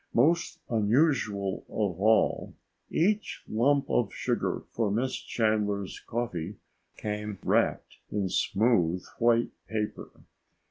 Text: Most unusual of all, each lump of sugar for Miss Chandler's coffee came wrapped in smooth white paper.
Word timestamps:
Most 0.15 0.59
unusual 0.67 1.63
of 1.69 2.01
all, 2.01 2.55
each 2.89 3.43
lump 3.47 3.87
of 3.87 4.11
sugar 4.11 4.63
for 4.71 4.89
Miss 4.89 5.15
Chandler's 5.15 5.99
coffee 5.99 6.55
came 6.97 7.37
wrapped 7.43 7.99
in 8.09 8.27
smooth 8.27 9.05
white 9.19 9.51
paper. 9.67 10.09